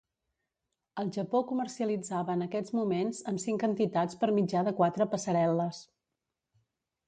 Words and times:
El 1.03 1.11
Japó 1.17 1.41
comercialitzava 1.51 2.37
en 2.39 2.45
aquests 2.47 2.75
moments 2.79 3.21
amb 3.33 3.45
cinc 3.45 3.67
entitats 3.69 4.21
per 4.25 4.33
mitjà 4.41 4.67
de 4.71 4.77
quatre 4.83 5.11
"passarel·les". 5.15 5.87